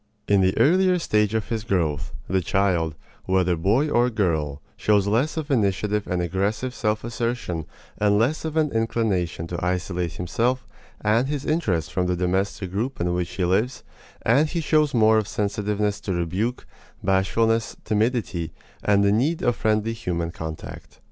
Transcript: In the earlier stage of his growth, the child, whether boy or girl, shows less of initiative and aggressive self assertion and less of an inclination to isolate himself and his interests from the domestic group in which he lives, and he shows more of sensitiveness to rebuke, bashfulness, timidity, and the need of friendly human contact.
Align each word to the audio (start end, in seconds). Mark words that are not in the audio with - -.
In 0.27 0.41
the 0.41 0.57
earlier 0.57 0.97
stage 0.97 1.35
of 1.35 1.49
his 1.49 1.63
growth, 1.63 2.11
the 2.27 2.41
child, 2.41 2.95
whether 3.25 3.55
boy 3.55 3.87
or 3.87 4.09
girl, 4.09 4.59
shows 4.75 5.05
less 5.05 5.37
of 5.37 5.51
initiative 5.51 6.07
and 6.07 6.23
aggressive 6.23 6.73
self 6.73 7.03
assertion 7.03 7.67
and 7.99 8.17
less 8.17 8.43
of 8.43 8.57
an 8.57 8.71
inclination 8.71 9.45
to 9.45 9.63
isolate 9.63 10.13
himself 10.13 10.65
and 11.01 11.27
his 11.27 11.45
interests 11.45 11.91
from 11.91 12.07
the 12.07 12.15
domestic 12.15 12.71
group 12.71 12.99
in 12.99 13.13
which 13.13 13.29
he 13.33 13.45
lives, 13.45 13.83
and 14.23 14.49
he 14.49 14.59
shows 14.59 14.95
more 14.95 15.19
of 15.19 15.27
sensitiveness 15.27 15.99
to 15.99 16.13
rebuke, 16.15 16.65
bashfulness, 17.03 17.77
timidity, 17.85 18.51
and 18.83 19.03
the 19.03 19.11
need 19.11 19.43
of 19.43 19.55
friendly 19.55 19.93
human 19.93 20.31
contact. 20.31 20.97